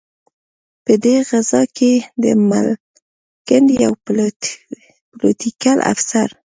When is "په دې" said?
0.85-1.15